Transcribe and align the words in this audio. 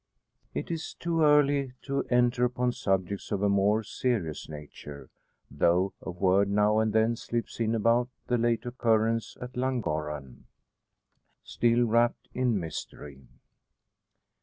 It 0.55 0.71
is 0.71 0.95
too 0.95 1.21
early 1.21 1.73
to 1.83 2.01
enter 2.09 2.43
upon 2.43 2.71
subjects 2.71 3.31
of 3.31 3.43
a 3.43 3.49
more 3.49 3.83
serious 3.83 4.49
nature, 4.49 5.11
though 5.51 5.93
a 6.01 6.09
word 6.09 6.49
now 6.49 6.79
and 6.79 6.91
then 6.91 7.15
slips 7.15 7.59
in 7.59 7.75
about 7.75 8.09
the 8.25 8.39
late 8.39 8.65
occurrence 8.65 9.37
at 9.39 9.55
Llangorren, 9.55 10.45
still 11.43 11.83
wrapped 11.83 12.29
in 12.33 12.59
mystery. 12.59 13.27